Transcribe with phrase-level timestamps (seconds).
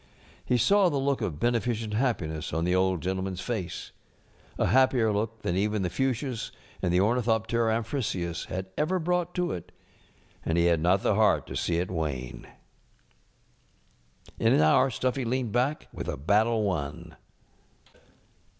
[0.43, 3.91] He saw the look of beneficent happiness on the Old GentlemanŌĆÖs face
[4.57, 8.97] ŌĆö a happier look than even the fuchsias and the omi thoptera amphrisius had ever
[8.97, 12.47] brought to it ŌĆö and he had not the heart to see it wane.
[14.39, 17.15] In an hour Stuffy leaned back with a battle won.